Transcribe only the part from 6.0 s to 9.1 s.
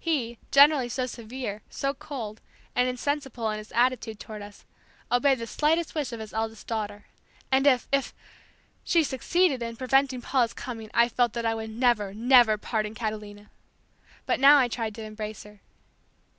of his eldest daughter. And if if! she